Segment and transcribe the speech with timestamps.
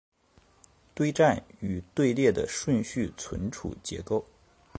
[0.95, 4.25] 堆栈与队列的顺序存储结构